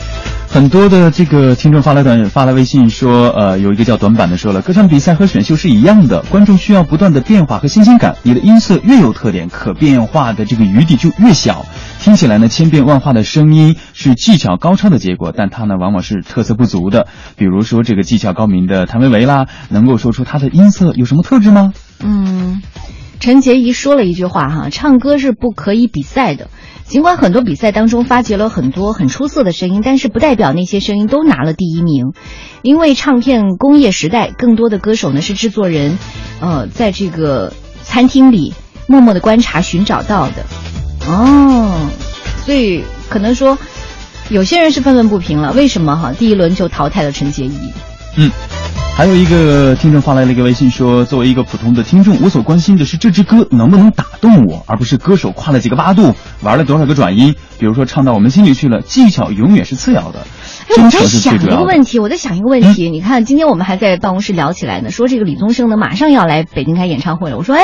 [0.53, 8.17] 很多的这个听众发来短发来微信说，呃，有一个叫短板的说了，歌唱比赛和选秀是一样的，观众需要不断的变化和新鲜感。
[8.21, 11.65] 你的音色越有特点，可变化的这个余地就越小。
[12.01, 17.07] 听起来呢，千变万化的声音是技巧高超的结果，但它呢，往往是特色不足的。
[17.35, 21.73] 比如说这个技巧高明的谭维维啦，能够说出他的音色有什么特质吗？
[22.03, 22.61] 嗯，
[23.19, 26.51] 陈洁仪说了一句话哈，唱歌是不可以比赛的。
[26.85, 32.13] 尽管很多比赛当中发掘了很多很出色的声音，但是不代表那些声音都拿了第一名，
[32.61, 35.97] 因为唱片工业时代，更多的歌手呢是制作人，
[36.39, 38.53] 呃，在这个餐厅里
[38.87, 40.45] 默默的观察寻找到的。
[41.07, 41.89] 哦，
[42.45, 43.57] 所以可能说，
[44.29, 47.71] 有些人是愤愤不平了，为什么哈第一轮就淘汰了陈洁仪？
[48.15, 48.31] 嗯，
[48.95, 57.35] 还有一个听众发来了一个微信说，作为一个普通的听众，我所关心的是这支歌能不能打动我，而不是歌手跨了几个八度，玩了多少个转音。
[57.57, 60.27] 比如说唱到我们心里去了，技巧永远是次要的，
[60.67, 61.45] 哎，我在想一。
[61.45, 62.89] 个问题，我在想一个问题。
[62.89, 67.37] 你看，今天我们还在办公室聊起来呢，说这个李宗盛呢马上要来北京开演唱会了。
[67.37, 67.61] 我说，哎，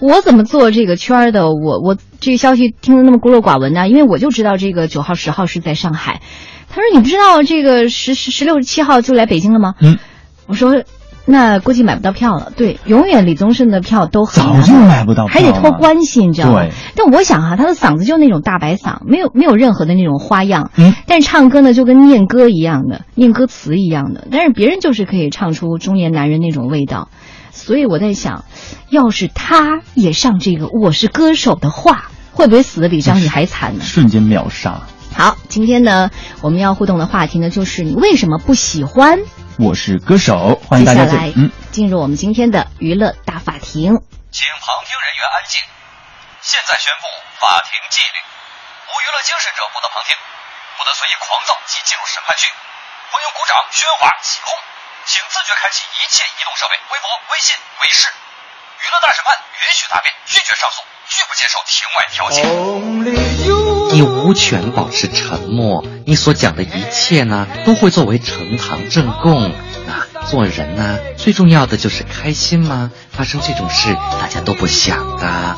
[0.00, 1.48] 我怎么做这个圈儿的？
[1.48, 3.88] 我我这个消息听得那么孤陋寡闻呢？
[3.88, 6.20] 因为我就知道这个九号、十号是在上海。
[6.68, 9.74] 他说，你不知道这个十十十六、七号就来北京了吗？
[9.80, 9.98] 嗯，
[10.46, 10.82] 我说。
[11.26, 16.60] 那估计买不到票了，对，永远李宗盛的票都很难早就买不到还得托关系，你知道吗？
[16.60, 27.08] 对但我想哈、他的嗓子就那种大白嗓，没有没有任何的那种花样，嗯，但是唱歌呢就跟念歌一样的，念歌词一样的，但是别人就是可以唱出中年男人那种味道，
[27.52, 28.44] 所以我在想，
[28.90, 33.82] 要是他也上这个《我是歌手》的话，会不会死的比张宇还惨呢？
[33.82, 34.82] 瞬间秒杀。
[35.14, 36.10] 好，今天呢
[36.42, 39.20] 我们要互动的话题呢就是你为什么不喜欢？
[39.54, 41.30] 我是歌手，欢迎大家来
[41.70, 43.94] 进入我们今天的娱乐大法庭。
[44.34, 45.62] 请旁听人员安静。
[46.42, 47.06] 现在宣布
[47.38, 50.10] 法庭纪律：无娱乐精神者不得旁听，
[50.74, 52.50] 不得随意狂躁及进入审判区，
[53.14, 54.50] 欢迎鼓掌、喧哗、起哄，
[55.06, 58.10] 请自觉开启一切移动设备，微博、微信、微视。
[58.10, 62.42] 娱乐大审判允许答辩，拒绝上诉，拒不接受庭外调解。
[63.94, 69.50] 你无权保持沉默，你所讲的一切呢，都会作为呈堂证供。
[69.86, 72.90] 啊，做人呢，最重要的就是开心吗？
[73.10, 75.56] 发生这种事，大家都不想的。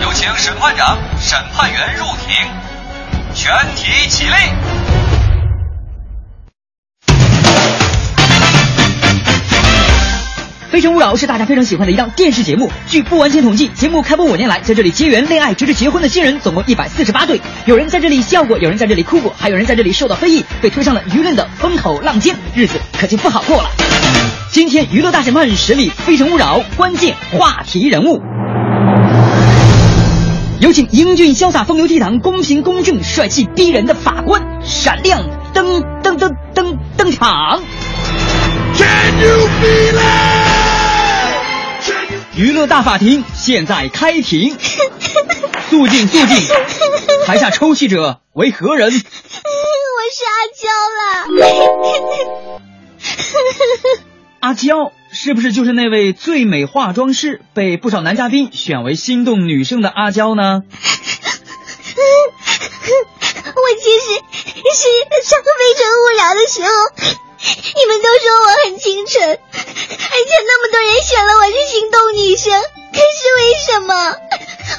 [0.00, 2.34] 有请审判长、审判员入庭，
[3.34, 4.32] 全体起立。
[10.70, 12.70] 《非诚勿扰》是大家非常喜欢的一档电视节目。
[12.86, 17.40] 据不完全统计，节目开播五年来，在这里结缘、恋爱直至结婚的新人总共一百四十八对。
[17.64, 23.70] 有人在这里笑过，有人在这里哭过，还有人在这里受到非议，被推上了舆论的风口浪尖，日子可就不好过了。
[24.50, 28.20] 今天娱乐大审判审理《非诚勿扰》关键话题人物。
[30.60, 35.24] 有请英俊潇洒、风流倜傥、公平公正、帅气逼人的法官闪亮
[35.54, 37.62] 登登登登登场。
[42.38, 44.56] 娱乐大法庭现在开庭，
[45.68, 46.48] 肃静肃静。
[47.26, 48.92] 台下抽泣者为何人？
[48.92, 48.92] 我
[50.14, 50.68] 是阿娇
[51.00, 51.26] 啦。
[54.38, 60.62] 阿娇是不是就是那位最美化妆师，被不少男嘉宾选为心动女生的阿娇呢？
[63.58, 64.06] 我其实
[64.76, 64.86] 是
[65.28, 66.70] 上《非诚勿扰》的时候，
[67.38, 73.02] 你们都说我很清纯，而且那么多人选了我是心动女生，可是
[73.36, 74.16] 为什么？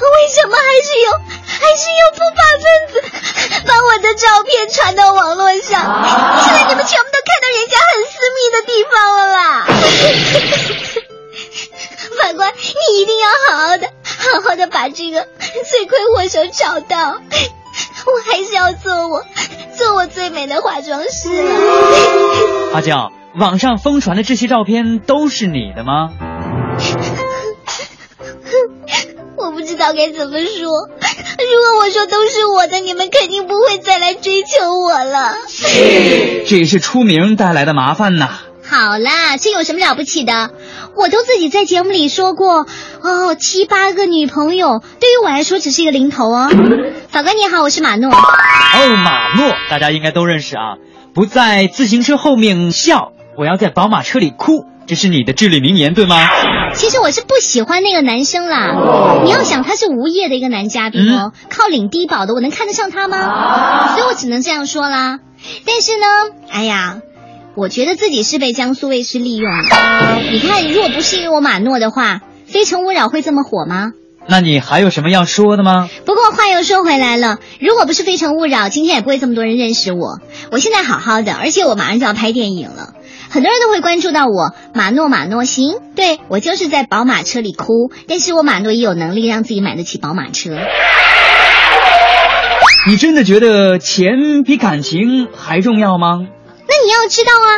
[0.00, 3.02] 为什么还是有还是有不法分子
[3.66, 5.80] 把我的照片传到网络上？
[6.44, 9.66] 现在你们全部都看到人家很私密的地方了啦！
[12.22, 15.26] 法官，你一定要好好的、好好的把这个
[15.68, 17.20] 罪魁祸首找到。
[18.06, 19.24] 我还是要做我，
[19.76, 21.50] 做我最美的化妆师了。
[22.74, 26.10] 阿娇，网上疯传的这些照片都是你的吗？
[29.36, 30.88] 我不知道该怎么说。
[31.40, 35.34] 如果我说都是我的，你们肯定不会再来追求我了。
[36.46, 38.28] 这也是出名带来的麻烦呐。
[38.70, 40.52] 好啦，这有什么了不起的？
[40.94, 42.68] 我都自己在节目里说过，
[43.00, 46.48] 哦，七八个女朋友对于我来说只是一个零头哦。
[47.08, 48.12] 法官你好，我是马诺。
[48.12, 50.76] 哦，马诺，大家应该都认识啊。
[51.12, 56.28] 不在自行车后面笑，我要在宝马车里哭，这是你的至理名言，对吗？
[56.72, 59.20] 其实我是不喜欢那个男生啦。
[59.24, 63.96] 你要想他是无业的一个男嘉宾哦，靠领低保的，我能看得上他吗？
[63.96, 65.18] 所以我只能这样说啦。
[65.66, 66.06] 但是呢，
[66.52, 66.98] 哎呀。
[67.60, 69.62] 我觉得自己是被江苏卫视利用了。
[70.32, 72.14] 你看，如果不是因为我马诺的话，
[72.46, 73.90] 《非诚勿扰》会这么火吗？
[74.26, 75.86] 那你还有什么要说的吗？
[76.06, 80.20] 不过话又说回来了，如果不是《非诚勿扰》，今天也不会这么多人认识我。
[80.50, 82.94] 我现在好好的，而且我马上就要拍电影了，
[83.28, 84.54] 很多人都会关注到我。
[84.72, 90.56] 马诺，马诺行，对我就是在宝马车里哭，但是我马诺也有能力让自己买得起宝马车。
[92.88, 96.20] 你真的觉得钱比感情还重要吗？
[96.70, 97.48] 那你要知道啊，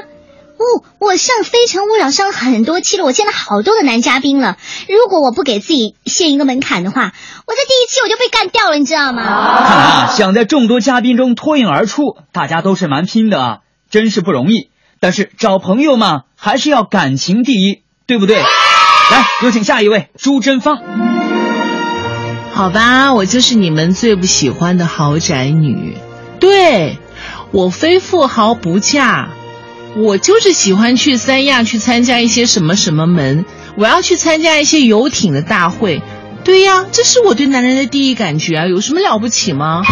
[0.56, 0.64] 哦，
[0.98, 4.56] 我上《非诚勿扰》上很多期了，我见了好多的男嘉宾了。
[4.88, 7.12] 如果我不给自己限一个门槛的话，
[7.46, 9.22] 我在第一期我就被干掉了，你知道吗？
[9.22, 13.58] 看来啊，想在众多嘉宾中脱颖而出，大家都是蛮拼的啊，
[13.90, 14.70] 真是不容易。
[14.98, 18.38] 但是找朋友嘛，还是要感情第一，对不对？
[18.38, 20.78] 来，有请下一位朱珍芳。
[22.54, 25.98] 好吧，我就是你们最不喜欢的豪宅女。
[26.40, 26.98] 对。
[27.52, 29.28] 我非富豪不嫁，
[29.96, 33.44] 我就是喜欢去三亚去参加一些什么什么门，
[33.76, 36.02] 我要去参加一些游艇的大会。
[36.44, 39.82] 对呀，这是我对男人的第一感觉啊，有什么了不起吗？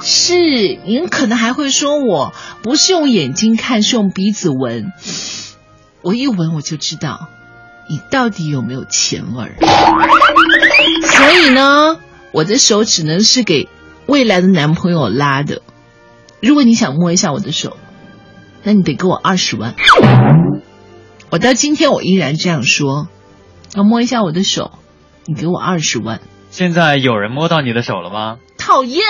[0.00, 0.34] 是，
[0.86, 2.32] 您可能还会说我
[2.62, 4.92] 不是用眼睛看，是用鼻子闻。
[6.02, 7.28] 我一闻我就知道，
[7.90, 9.56] 你到底有没有钱味儿。
[11.02, 11.98] 所以呢，
[12.30, 13.68] 我的手只能是给
[14.06, 15.62] 未来的男朋友拉的。
[16.46, 17.76] 如果你想摸一下我的手，
[18.62, 19.74] 那你得给我二十万。
[21.28, 23.08] 我到今天我依然这样说，
[23.74, 24.70] 要摸一下我的手，
[25.24, 26.20] 你给我二十万。
[26.52, 28.36] 现在有人摸到你的手了吗？
[28.58, 29.02] 讨厌！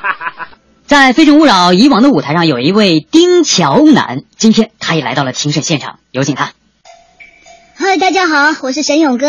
[0.84, 6.52] 在《非诚勿扰》以往的舞台上，有一位丁乔男，今天他也来到了庭审现场，有请他。
[7.76, 9.26] 嗨，大家好，我是沈勇哥，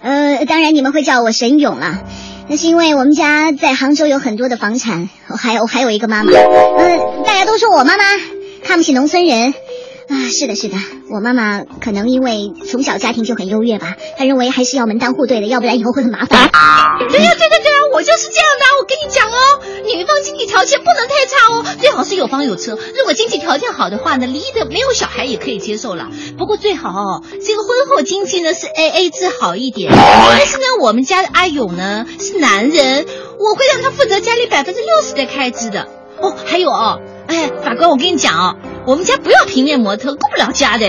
[0.00, 2.04] 呃，当然你们会叫我沈勇了。
[2.48, 8.04] 那是因为我们家在杭州有很多的房产，我还有我还有一个妈妈，嗯，大家都说我妈妈
[8.62, 9.54] 看不起农村人，
[10.12, 10.76] 啊，是的，是的，
[11.08, 16.50] 我妈妈可能因为从小家庭就很优越吧，她认为还是要门当户对的，要不然以后会很麻烦。
[17.08, 33.06] 对呀，对对对啊，我就是这样的，我跟你讲哦，女方经济条件不能太差哦，最好是有房有车，如果经济条件好的话呢，离的没有小孩也可以接受了，不过最好哦，这个婚后经济呢是 A A 制好一点，但是呢，我们家的阿勇呢是男人，
[33.38, 35.88] 我会让他负责家里百分之六十的开支的。
[36.20, 38.54] 哦，还有哦，哎，法官，我跟你讲哦，
[38.84, 40.86] 我们家不要平面模特，顾不了家的。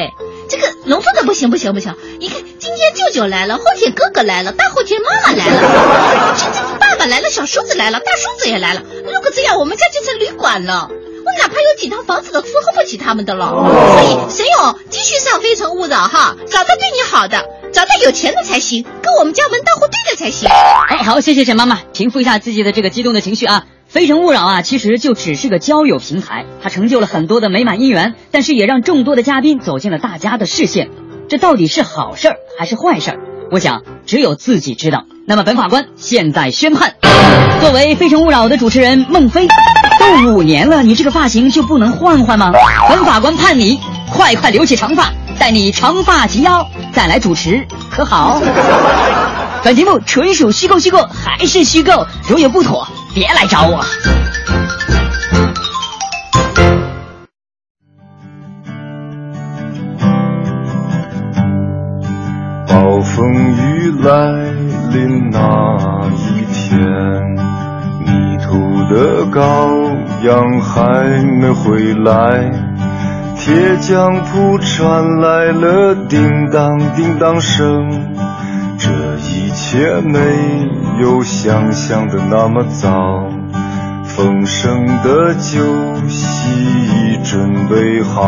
[0.50, 1.96] 这个农村的不行不行不行！
[2.20, 8.82] 你看，今天舅舅来了，后天哥哥来了，大后天妈妈来了， 今天爸爸来了，小叔子来了，大叔子也来了。
[9.06, 10.90] 如果这样，我们家就成旅馆了。
[11.26, 13.50] 我哪怕有几套房子都伺候不起他们的了。
[13.50, 20.50] 所以沈勇继续上《非诚勿扰》哈，找他对你好的，找他有钱的才行，跟我们家门当户对的才行。
[20.90, 23.66] 哎，好，谢谢沈妈妈，平复一下自己的这个激动的情绪啊。
[23.94, 30.90] 《非诚勿扰》啊，其实就只是个交友平台，它成就了很多的美满姻缘，但是也让众多的嘉宾走进了大家的视线。
[31.30, 33.20] 这到底是好事儿还是坏事儿？
[33.52, 35.06] 我想只有自己知道。
[35.26, 36.96] 那么本法官现在宣判，
[37.62, 39.48] 作为《非诚勿扰》的主持人孟非，
[40.00, 42.52] 都五年了，你这个发型就不能换换吗？
[42.90, 43.80] 本法官判你
[44.12, 48.42] 快快留起长发，待你长发及腰再来主持，可好？
[49.64, 52.88] 本节目纯属虚构，虚构还是虚构，如有不妥。
[53.16, 53.86] 别来找我。
[64.04, 64.12] 来
[64.92, 65.40] 临那
[66.12, 66.78] 一天，
[68.02, 69.96] 迷途的羔
[70.26, 72.52] 羊还没回来，
[73.38, 77.90] 铁匠铺传来了叮当叮当声。
[78.78, 78.90] 这
[79.20, 80.20] 一切没
[81.02, 83.30] 有想象的那么早，
[84.04, 85.62] 丰盛的酒
[86.10, 88.28] 席已准备好，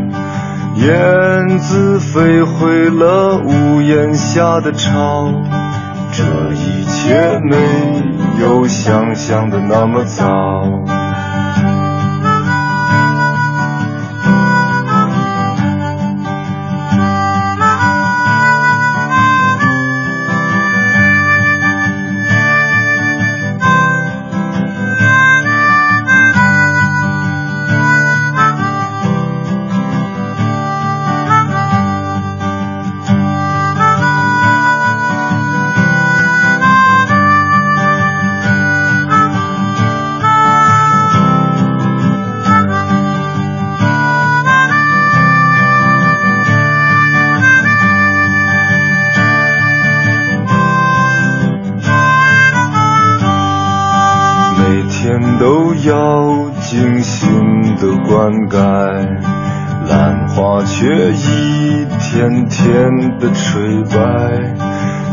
[0.75, 5.31] 燕子飞回了屋檐下的巢，
[6.11, 7.57] 这一切没
[8.41, 11.00] 有想象的那么糟。
[55.11, 57.29] 天都要精心
[57.75, 58.57] 的灌溉，
[59.89, 64.55] 兰花却一天天的垂败。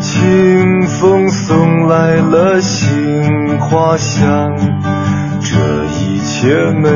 [0.01, 4.55] 清风送来了杏花香，
[5.40, 5.57] 这
[6.01, 6.88] 一切没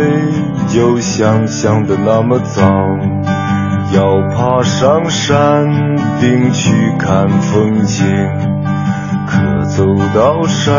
[0.78, 2.62] 有想象的那么糟。
[3.92, 5.66] 要爬上山
[6.20, 8.06] 顶去看风景，
[9.26, 9.84] 可走
[10.14, 10.78] 到山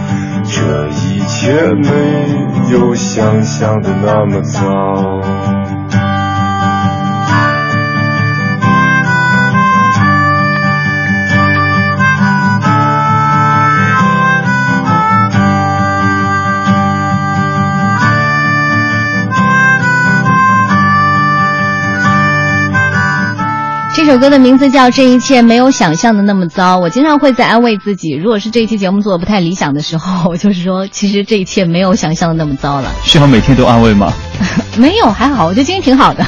[0.53, 5.60] 这一切没有想象的那么糟。
[24.03, 26.77] 这首歌的名字叫《这一切没有想象的那么糟》。
[26.81, 32.91] 我经常会在安慰自己，如果是这一期节目做的不太理想的时候，我就是说，其实这一切没有想象的那么糟了。
[33.03, 34.11] 需要每天都安慰吗？
[34.75, 36.25] 没有，还好，我觉得今天挺好的。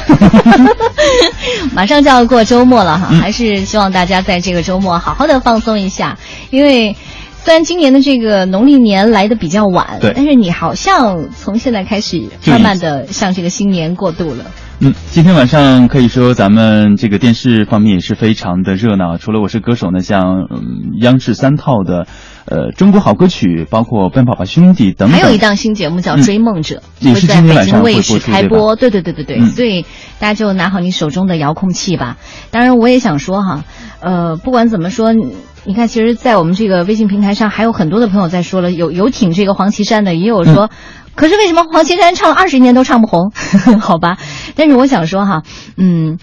[1.74, 6.16] 马上就要过周末了哈，嗯还是希望大家在这个周末好好的放松一下，
[6.50, 6.96] 因为。
[7.44, 14.46] 虽然今年的这个农历年来的比较晚，对但是你好像从现在开始慢慢的向这个新年过渡了。
[14.80, 19.18] 嗯，今天晚上可以说咱们这个电视方面也是非常的热闹。
[19.18, 22.06] 除了我是歌手呢，像嗯央视三套的，
[22.44, 25.18] 呃中国好歌曲，包括奔跑吧兄弟等等。
[25.18, 28.74] 还有一档新节目叫嗯《追梦者》，也是会在北京卫视开播。
[28.74, 29.82] 对对对对对，嗯所以
[30.18, 32.16] 大家就拿好你手中的遥控器吧。
[32.50, 33.64] 当然，我也想说哈，
[34.00, 40.68] 呃，不管怎么说，你你看，其实，在我们这个微信平台上，还有很多的朋友在说了，有有挺这个黄绮珊的，也有说。
[41.14, 43.30] 可是为什么黄绮珊唱了二十年都唱不红？
[43.80, 44.18] 好吧，
[44.54, 45.42] 但是我想说哈，
[45.76, 46.18] 嗯，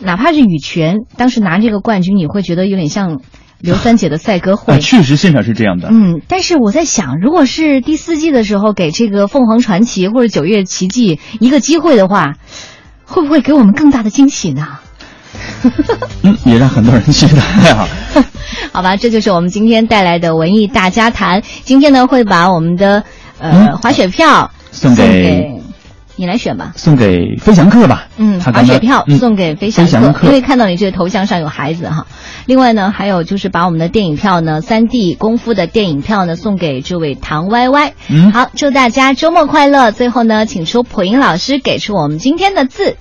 [0.00, 3.20] 哪怕是羽泉当时拿这个冠军，你会觉得有点像
[3.60, 4.74] 刘三姐的赛歌会。
[4.74, 5.88] 啊，确实现场是这样的。
[5.90, 12.34] 嗯，但是我在想，如果是第四季的时候给这个凤凰传奇或者九月奇迹一个机会的话，
[13.04, 14.78] 会不会给我们更大的惊喜呢？
[16.22, 17.88] 嗯，也让很多人期待啊。
[18.72, 21.42] 好吧，这就是我们今天带来的文艺大家谈。
[21.62, 23.04] 今天呢，会把我们的
[23.42, 25.62] 呃滑雪票送给给
[26.16, 26.72] 你来选吧。
[26.76, 28.06] 送给飞翔客吧。
[28.16, 32.06] 嗯，他刚刚滑雪票嗯送给飞翔客，飞翔客因为看到你这个头像上有孩子哈。
[32.46, 37.94] 另外呢，还有就是把我们的电影票呢，三 D 功夫的电影票呢，送给这位唐歪歪。
[38.08, 39.90] 嗯好，祝大家周末快乐。
[39.90, 42.96] 最后呢，请出普音老师给出我们今天的字。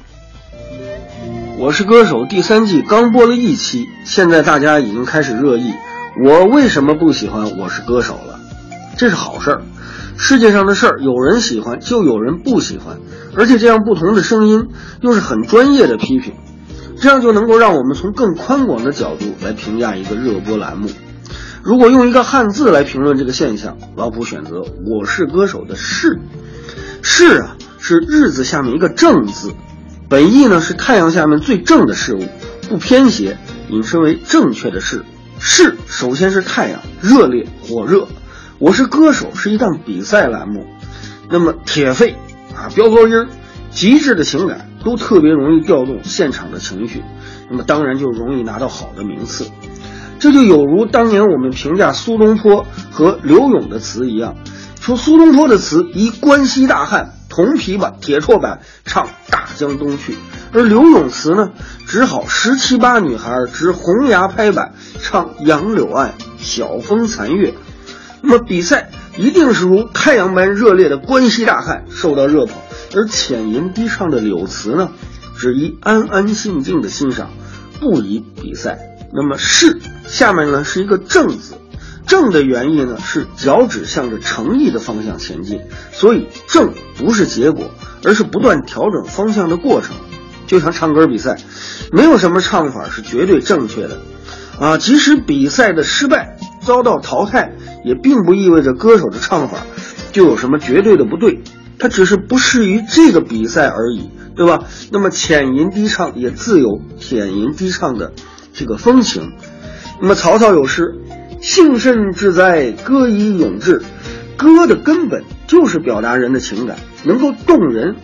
[1.60, 5.72] 我是歌手第三季刚播了一期，现在大家已经开始热议，
[6.26, 8.40] 我为什么不喜欢《我是歌手》了？
[9.02, 9.62] 这是好事儿，
[10.16, 13.00] 世界上的事儿有人喜欢就有人不喜欢，
[13.36, 14.68] 而且这样不同的声音
[15.02, 16.36] 又是很专业的批评，
[17.02, 20.88] 这样就能够让我们从更宽广的角度来评价一个热播栏目。
[21.64, 26.20] 如果用一个汉字来评论这个现象，老普选择《我是歌手》的“是
[27.02, 29.52] ”，“是”啊是日字下面一个正字，
[30.10, 32.24] 本意呢是太阳下面最正的事物，
[32.70, 35.04] 不偏斜，引申为正确的事。
[35.40, 38.08] 是首先是太阳，热烈火热。
[38.62, 40.68] 我是歌手是一档比赛栏目，
[41.32, 42.12] 那么铁肺
[42.56, 43.28] 啊，飙高音，
[43.72, 47.02] 极致的情感都特别容易调动现场的情绪，
[47.50, 49.48] 那么当然就容易拿到好的名次。
[50.20, 54.36] 这就有如当年我们评价苏东坡和刘勇的词一样，
[54.80, 60.16] 说苏东坡的词以关西大汉铜琵琶、铁绰板唱大江东去，
[60.54, 61.50] 而刘勇词呢，
[61.88, 67.56] 只好十七八女孩执红牙拍板唱杨柳岸晓风残月。
[68.22, 72.56] 那么比赛一定是如太阳般热烈的关西大汉受到热捧，
[72.96, 74.92] 而浅吟低唱的柳词呢，
[75.38, 77.30] 只宜安安静静的欣赏，
[77.80, 78.80] 不宜比赛。
[79.14, 81.56] 那么是下面呢是一个正字，
[82.08, 85.60] 正的原意呢是脚趾向着诚意的方向前进，
[85.92, 87.72] 所以正不是结果，
[88.06, 89.96] 而是不断调整方向的过程。
[90.48, 91.38] 就像唱歌比赛，
[91.92, 94.00] 没有什么唱法是绝对正确的，
[94.60, 99.60] 啊，即使比赛的失败遭到淘汰，也并不意味着歌手的唱法
[100.12, 101.42] 就有什么绝对的不对，
[101.80, 104.66] 它只是不适于这个比赛而已，对吧？
[104.92, 108.14] 那么浅吟低唱也自有浅吟低唱的
[108.54, 109.34] 这个风情。
[110.02, 110.96] 那么曹操有诗
[111.42, 113.82] ：“幸甚至哉，歌以咏志。”
[114.38, 117.96] 歌的根本就是表达人的情感，能够动人，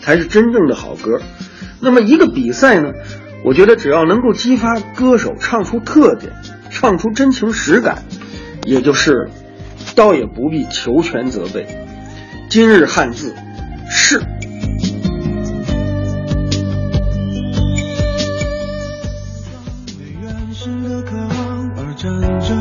[0.00, 1.20] 才是真正的好歌。
[1.80, 2.92] 那么一个比赛呢，
[3.44, 6.32] 我觉得只要能够激发歌手唱出特点，
[6.70, 8.04] 唱出真情实感，
[8.64, 9.30] 也就是，
[9.94, 11.66] 倒也不必求全责备。
[12.48, 13.34] 今日汉字
[13.88, 14.20] 是。
[20.20, 22.54] 原始的渴望而站着，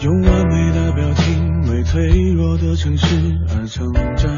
[0.00, 3.06] 用完美的表情为脆弱的城市
[3.48, 4.28] 而撑着。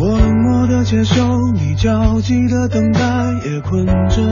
[0.00, 3.00] 我冷漠的接受你焦急的等待，
[3.44, 4.22] 也困着，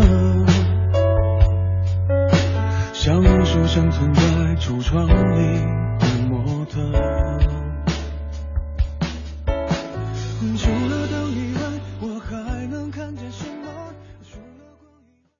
[3.06, 4.20] 像无数生存在
[4.56, 5.60] 橱窗里
[6.00, 7.05] 的模特。